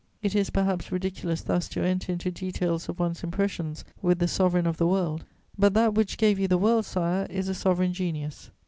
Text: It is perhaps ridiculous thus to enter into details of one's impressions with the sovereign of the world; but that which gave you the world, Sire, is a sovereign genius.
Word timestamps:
It 0.23 0.33
is 0.33 0.49
perhaps 0.49 0.91
ridiculous 0.91 1.43
thus 1.43 1.69
to 1.69 1.83
enter 1.83 2.11
into 2.13 2.31
details 2.31 2.89
of 2.89 2.97
one's 2.99 3.23
impressions 3.23 3.85
with 4.01 4.17
the 4.17 4.27
sovereign 4.27 4.65
of 4.65 4.77
the 4.77 4.87
world; 4.87 5.25
but 5.59 5.75
that 5.75 5.93
which 5.93 6.17
gave 6.17 6.39
you 6.39 6.47
the 6.47 6.57
world, 6.57 6.85
Sire, 6.87 7.27
is 7.29 7.47
a 7.47 7.53
sovereign 7.53 7.93
genius. 7.93 8.49